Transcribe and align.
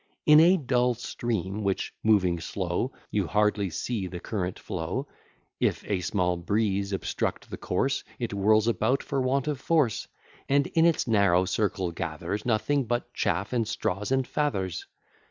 In 0.25 0.39
a 0.39 0.57
dull 0.57 0.95
stream, 0.95 1.61
which 1.63 1.93
moving 2.03 2.39
slow, 2.39 2.91
You 3.11 3.27
hardly 3.27 3.69
see 3.69 4.07
the 4.07 4.19
current 4.19 4.57
flow; 4.57 5.07
If 5.59 5.85
a 5.87 5.99
small 6.01 6.37
breeze 6.37 6.91
obstruct 6.91 7.51
the 7.51 7.57
course, 7.57 8.03
It 8.17 8.31
whirls 8.31 8.67
about, 8.67 9.03
for 9.03 9.21
want 9.21 9.47
of 9.47 9.59
force, 9.61 10.07
And 10.49 10.65
in 10.65 10.85
its 10.87 11.05
narrow 11.07 11.45
circle 11.45 11.91
gathers 11.91 12.47
Nothing 12.47 12.85
but 12.85 13.13
chaff, 13.13 13.53
and 13.53 13.67
straws, 13.67 14.11
and 14.11 14.25
feathers. 14.25 14.87